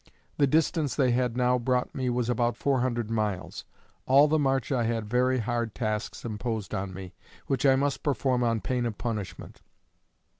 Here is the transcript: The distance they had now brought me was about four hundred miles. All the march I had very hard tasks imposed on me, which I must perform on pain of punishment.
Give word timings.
The 0.37 0.47
distance 0.47 0.95
they 0.95 1.11
had 1.11 1.37
now 1.37 1.59
brought 1.59 1.93
me 1.93 2.09
was 2.09 2.27
about 2.27 2.57
four 2.57 2.79
hundred 2.81 3.11
miles. 3.11 3.65
All 4.07 4.27
the 4.27 4.39
march 4.39 4.71
I 4.71 4.85
had 4.85 5.07
very 5.07 5.37
hard 5.37 5.75
tasks 5.75 6.25
imposed 6.25 6.73
on 6.73 6.91
me, 6.91 7.13
which 7.45 7.67
I 7.67 7.75
must 7.75 8.01
perform 8.01 8.43
on 8.43 8.61
pain 8.61 8.87
of 8.87 8.97
punishment. 8.97 9.61